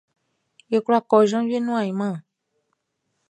[0.71, 2.15] Ye kwla kɔ jenvie nuan ainman?